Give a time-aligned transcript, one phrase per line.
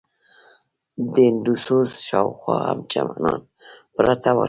[1.13, 3.41] د هندوسوز شاوخوا هم چمنان
[3.95, 4.39] پراته ول.